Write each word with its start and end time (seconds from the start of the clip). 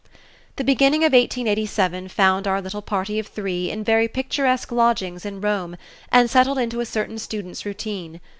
The 0.55 0.63
beginning 0.63 1.01
of 1.01 1.13
1887 1.13 2.07
found 2.07 2.47
our 2.47 2.59
little 2.59 2.81
party 2.81 3.19
of 3.19 3.27
three 3.27 3.69
in 3.69 3.83
very 3.83 4.07
picturesque 4.07 4.71
lodgings 4.71 5.27
in 5.27 5.41
Rome, 5.41 5.77
and 6.11 6.27
settled 6.27 6.57
into 6.57 6.79
a 6.79 6.87
certain 6.87 7.19
student's 7.19 7.67
routine. 7.67 8.19